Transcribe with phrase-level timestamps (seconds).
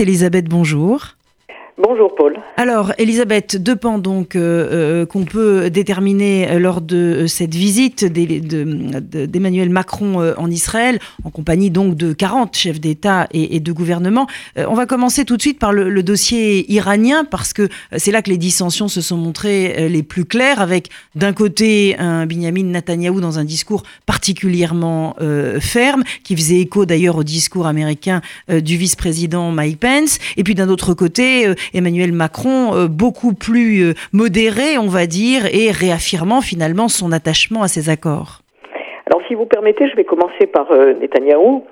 [0.00, 1.16] Elisabeth, bonjour.
[1.76, 2.38] Bonjour Paul.
[2.56, 8.04] Alors Elisabeth, deux pans donc euh, euh, qu'on peut déterminer lors de euh, cette visite
[8.04, 14.28] d'Emmanuel Macron en Israël, en compagnie donc de 40 chefs d'État et, de gouvernement.
[14.56, 18.30] on va commencer tout de suite par le, dossier iranien parce que c'est là que
[18.30, 23.38] les dissensions se sont montrées les plus claires, avec d'un côté un Benjamin Netanyahou dans
[23.38, 25.16] un discours particulièrement
[25.60, 30.68] ferme, qui faisait écho d'ailleurs au discours américain du vice-président Mike Pence, et puis d'un
[30.68, 36.88] autre côté Emmanuel Macron euh, beaucoup plus euh, modéré, on va dire, et réaffirmant finalement
[36.88, 38.40] son attachement à ces accords.
[39.06, 41.64] Alors si vous permettez, je vais commencer par euh, Netanyahou.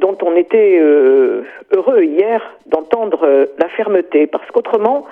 [0.00, 0.78] dont on était
[1.74, 5.06] heureux hier d'entendre la fermeté, parce qu'autrement,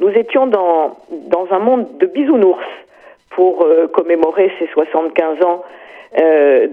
[0.00, 0.96] nous étions dans,
[1.30, 2.70] dans un monde de bisounours
[3.30, 5.62] pour commémorer ces 75 ans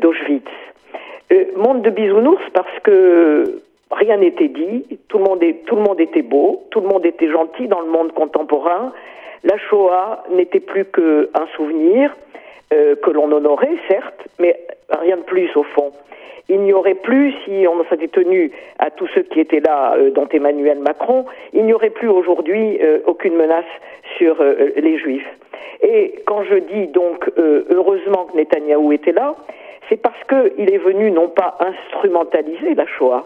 [0.01, 0.51] d'Auschwitz.
[1.55, 3.61] monde de bisounours parce que
[3.91, 7.05] rien n'était dit, tout le, monde est, tout le monde était beau, tout le monde
[7.05, 8.93] était gentil dans le monde contemporain.
[9.43, 12.15] La Shoah n'était plus qu'un souvenir
[12.73, 14.59] euh, que l'on honorait, certes, mais
[14.99, 15.91] rien de plus au fond.
[16.49, 20.11] Il n'y aurait plus, si on s'était tenu à tous ceux qui étaient là, euh,
[20.11, 23.65] dont Emmanuel Macron, il n'y aurait plus aujourd'hui euh, aucune menace
[24.17, 25.27] sur les Juifs.
[25.81, 29.35] Et quand je dis donc heureusement que Netanyahou était là,
[29.87, 33.25] c'est parce qu'il est venu non pas instrumentaliser la Shoah,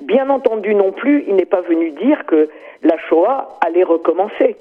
[0.00, 2.48] Bien entendu non plus, il n'est pas venu dire que
[2.82, 4.56] la Shoah allait recommencer.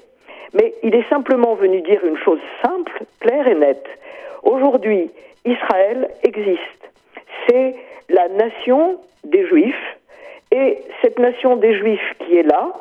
[0.53, 3.87] Mais il est simplement venu dire une chose simple, claire et nette.
[4.43, 5.11] Aujourd'hui,
[5.45, 6.89] Israël existe.
[7.47, 7.75] C'est
[8.09, 9.97] la nation des Juifs.
[10.51, 12.73] Et cette nation des Juifs qui est là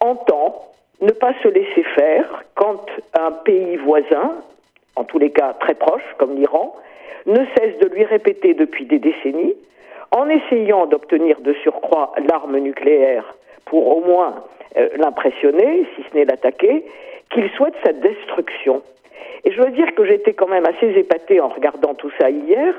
[0.00, 0.62] entend
[1.00, 2.86] ne pas se laisser faire quand
[3.18, 4.32] un pays voisin,
[4.94, 6.74] en tous les cas très proche comme l'Iran,
[7.26, 9.54] ne cesse de lui répéter depuis des décennies
[10.12, 14.34] en essayant d'obtenir de surcroît l'arme nucléaire pour au moins
[14.76, 16.84] euh, l'impressionner, si ce n'est l'attaquer,
[17.30, 18.82] qu'il souhaite sa destruction.
[19.44, 22.74] Et je dois dire que j'étais quand même assez épatée en regardant tout ça hier,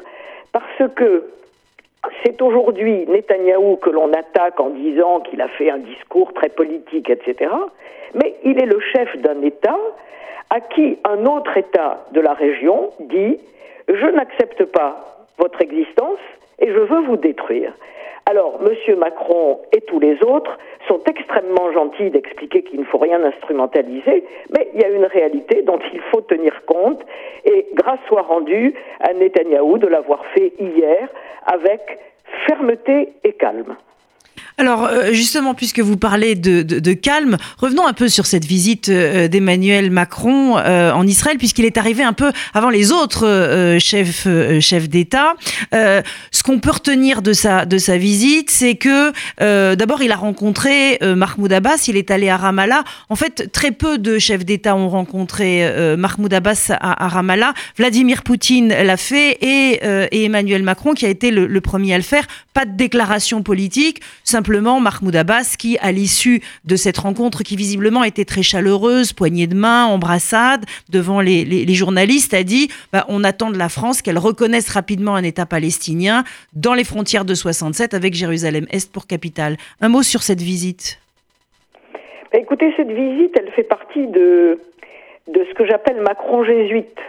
[0.51, 1.27] parce que
[2.23, 7.09] c'est aujourd'hui Netanyahou que l'on attaque en disant qu'il a fait un discours très politique,
[7.09, 7.51] etc.
[8.13, 9.77] Mais il est le chef d'un État
[10.49, 13.39] à qui un autre État de la région dit
[13.87, 16.19] Je n'accepte pas votre existence,
[16.59, 17.73] et je veux vous détruire.
[18.25, 18.97] Alors, M.
[18.99, 24.69] Macron et tous les autres sont extrêmement gentils d'expliquer qu'il ne faut rien instrumentaliser, mais
[24.73, 27.01] il y a une réalité dont il faut tenir compte,
[27.43, 31.09] et grâce soit rendue à Netanyahou de l'avoir fait hier
[31.45, 31.99] avec
[32.47, 33.75] fermeté et calme.
[34.57, 39.27] Alors euh, justement, puisque vous parlez de, calme, revenons un peu sur cette visite euh,
[39.27, 44.27] d'Emmanuel Macron euh, en Israël, puisqu'il est arrivé un peu avant les autres chefs,
[44.59, 45.33] chefs d'État.
[45.71, 49.11] ce qu'on peut retenir de sa, de sa visite, c'est que
[49.75, 52.83] d'abord, il a rencontré Mahmoud Abbas, il est allé à Ramallah.
[53.09, 57.53] En fait, très peu de chefs d'État ont rencontré Mahmoud Abbas à, Ramallah.
[57.77, 62.03] Vladimir Poutine l'a fait et, Emmanuel Macron qui a été le, le premier à le
[62.03, 62.27] faire.
[62.53, 68.03] Pas de déclaration politique, simplement Mahmoud Abbas qui, à l'issue de cette rencontre qui visiblement
[68.03, 73.49] était très chaleureuse, poignée de main, embrassade, devant les, journalistes, a dit bah, on attend
[73.49, 78.13] de la France qu'elle reconnaisse rapidement un État palestinien dans les frontières de 67 avec
[78.13, 79.57] Jérusalem-Est pour capitale.
[79.81, 80.99] Un mot sur cette visite
[82.31, 84.59] bah, Écoutez, cette visite, elle fait partie de,
[85.27, 86.99] de ce que j'appelle Macron jésuite.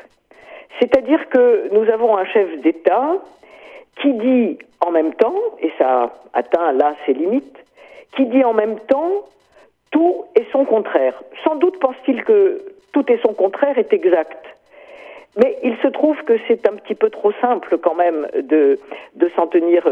[0.81, 3.19] C'est-à-dire que nous avons un chef d'État
[4.00, 7.59] qui dit en même temps, et ça atteint là ses limites,
[8.16, 9.25] qui dit en même temps
[9.91, 11.15] tout et son contraire.
[11.44, 12.62] Sans doute pense-t-il que
[12.93, 14.44] tout et son contraire est exact.
[15.37, 18.78] Mais il se trouve que c'est un petit peu trop simple quand même de,
[19.34, 19.82] s'en tenir,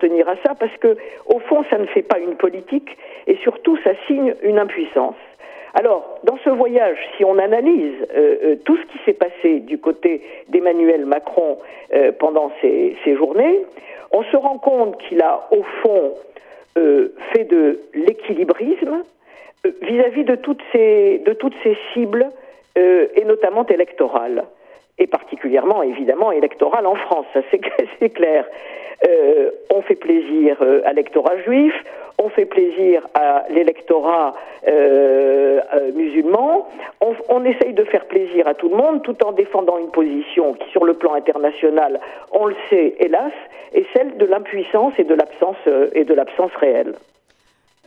[0.00, 0.96] tenir à ça, parce que
[1.26, 2.96] au fond, ça ne fait pas une politique,
[3.28, 5.14] et surtout, ça signe une impuissance.
[5.74, 9.78] Alors, dans ce voyage, si on analyse euh, euh, tout ce qui s'est passé du
[9.78, 11.58] côté d'Emmanuel Macron
[11.94, 13.60] euh, pendant ces, journées,
[14.12, 16.14] on se rend compte qu'il a, au fond,
[17.32, 19.02] fait de l'équilibrisme
[19.82, 22.28] vis-à-vis de toutes ces, de toutes ces cibles,
[22.76, 24.44] et notamment électorales,
[24.98, 27.40] et particulièrement, évidemment, électorales en France, ça
[28.00, 28.44] c'est clair.
[29.06, 31.72] Euh, on fait plaisir euh, à l'électorat juif,
[32.18, 34.34] on fait plaisir à l'électorat
[34.66, 35.60] euh,
[35.94, 36.66] musulman,
[37.00, 40.54] on, on, essaye de faire plaisir à tout le monde tout en défendant une position
[40.54, 42.00] qui, sur le plan international,
[42.32, 43.32] on le sait, hélas,
[43.72, 45.58] est celle de l'impuissance et de l'absence
[45.94, 46.94] et de l'absence réelle.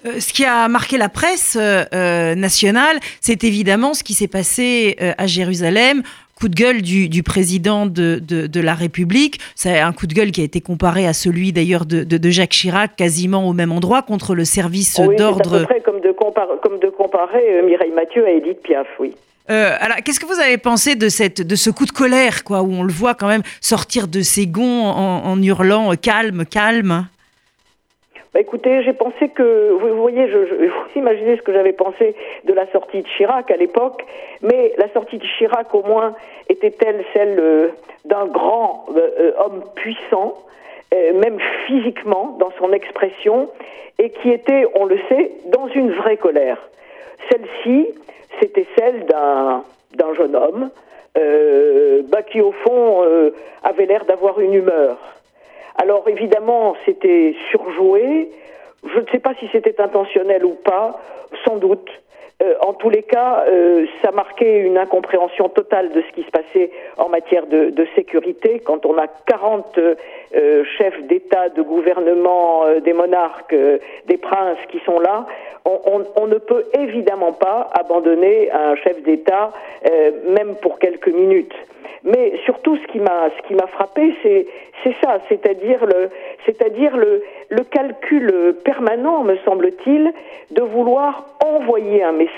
[0.03, 6.03] Ce qui a marqué la presse nationale, c'est évidemment ce qui s'est passé à Jérusalem
[6.42, 9.39] coup de gueule du, président de, de, la République.
[9.56, 12.50] C'est un coup de gueule qui a été comparé à celui d'ailleurs de, de, Jacques
[12.50, 15.50] Chirac, quasiment au même endroit, contre le service d'ordre.
[15.50, 16.12] C'est à peu près comme de,
[16.62, 19.13] comme de comparer euh, Mireille Mathieu à Edith Piaf, oui.
[19.51, 22.63] Euh, alors, qu'est-ce que vous avez pensé de cette, de ce coup de colère, quoi,
[22.63, 27.07] où on le voit quand même sortir de ses gonds en, hurlant calme, calme?
[28.33, 32.16] Bah écoutez, j'ai pensé que, vous, voyez, je, je, vous imaginez ce que j'avais pensé
[32.45, 34.06] de la sortie de Chirac à l'époque,
[34.42, 36.16] mais la sortie de Chirac au moins
[36.48, 37.68] était-elle celle euh,
[38.06, 40.36] d'un grand euh, homme puissant,
[40.94, 43.50] même physiquement dans son expression,
[43.98, 46.57] et qui était, on le sait, dans une vraie colère.
[47.30, 47.88] Celle-ci,
[48.42, 49.63] c'était celle d'un
[49.95, 50.69] d'un jeune homme
[51.18, 53.31] euh, bah, qui au fond euh,
[53.63, 54.98] avait l'air d'avoir une humeur.
[55.75, 58.29] Alors évidemment c'était surjoué,
[58.83, 61.00] je ne sais pas si c'était intentionnel ou pas,
[61.45, 61.89] sans doute.
[62.41, 66.31] Euh, en tous les cas, euh, ça marquait une incompréhension totale de ce qui se
[66.31, 68.61] passait en matière de, de sécurité.
[68.65, 73.55] Quand on a 40 euh, chefs d'État, de gouvernement, des monarques,
[74.07, 75.25] des princes qui sont là,
[75.65, 79.51] on, on, on, ne peut évidemment pas abandonner un chef d'État,
[80.27, 81.53] même pour quelques minutes.
[82.03, 84.47] Mais surtout, ce qui m'a ce qui m'a frappé, c'est
[84.83, 86.09] c'est ça, c'est-à-dire le
[86.45, 90.11] c'est-à-dire le le calcul permanent, me semble-t-il,
[90.51, 92.31] de vouloir envoyer un message.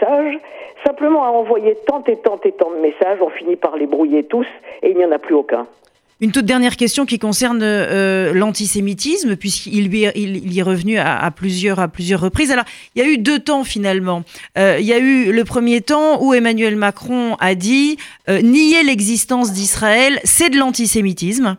[0.86, 4.24] Simplement à envoyer tant et tant et tant de messages, on finit par les brouiller
[4.24, 4.48] tous
[4.82, 5.66] et il n'y en a plus aucun.
[6.20, 11.30] Une toute dernière question qui concerne euh, l'antisémitisme, puisqu'il il, il y est revenu à,
[11.32, 12.52] plusieurs, à plusieurs reprises.
[12.52, 14.24] Alors, il y a eu deux temps finalement.
[14.58, 17.98] Euh, il y a eu le premier temps où Emmanuel Macron a dit
[18.30, 21.58] euh, nier l'existence d'Israël, c'est de l'antisémitisme.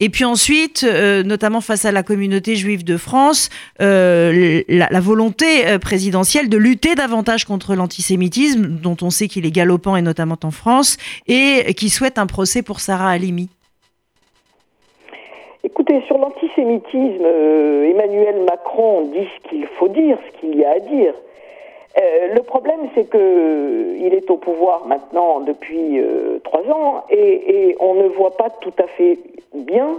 [0.00, 6.48] Et puis ensuite, notamment face à la communauté juive de France, la, la, volonté présidentielle
[6.48, 10.96] de lutter davantage contre l'antisémitisme, dont on sait qu'il est galopant et notamment en France,
[11.28, 13.48] et qui souhaite un procès pour Sarah Halimi.
[15.64, 20.72] Écoutez, sur l'antisémitisme, euh, Emmanuel Macron dit ce qu'il faut dire, ce qu'il y a
[20.72, 21.14] à dire.
[21.98, 26.00] Euh, le problème, c'est que euh, il est au pouvoir maintenant depuis
[26.44, 29.18] trois ans et, on ne voit pas tout à fait
[29.54, 29.98] bien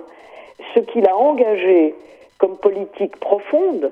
[0.74, 1.94] ce qu'il a engagé
[2.38, 3.92] comme politique profonde,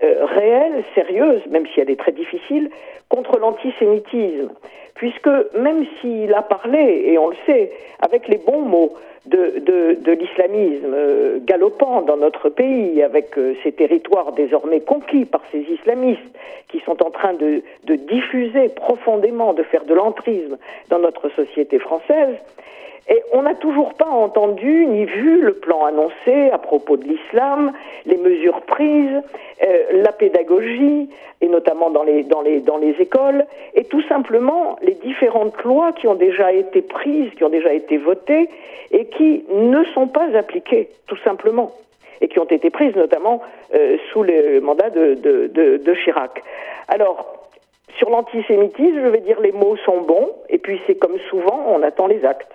[0.00, 2.70] réelle, sérieuse, même si elle est très difficile,
[3.08, 4.50] contre l'antisémitisme.
[4.94, 8.94] Puisque même s'il a parlé, et on le sait, avec les bons mots,
[9.26, 15.24] de, de, de l'islamisme euh, galopant dans notre pays, avec euh, ces territoires désormais conquis
[15.24, 16.22] par ces islamistes
[16.68, 20.56] qui sont en train de, de diffuser profondément, de faire de l'entrisme
[20.90, 22.36] dans notre société française,
[23.08, 27.72] et on n'a toujours pas entendu ni vu le plan annoncé à propos de l'islam,
[28.04, 29.22] les mesures prises,
[29.62, 31.08] euh, la pédagogie,
[31.40, 32.24] et notamment dans les,
[32.98, 37.72] écoles, et tout simplement les différentes lois qui ont déjà été prises, qui ont déjà
[37.72, 38.48] été votées,
[38.90, 41.72] et qui ne sont pas appliquées, tout simplement,
[42.20, 43.40] et qui ont été prises notamment
[43.74, 46.42] euh, sous le mandat de, de Chirac.
[46.88, 47.48] Alors,
[47.98, 51.82] sur l'antisémitisme, je vais dire les mots sont bons, et puis c'est comme souvent, on
[51.82, 52.50] attend les actes.